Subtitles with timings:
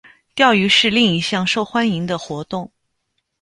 [0.33, 2.71] 钓鱼是另一项受欢迎的活动。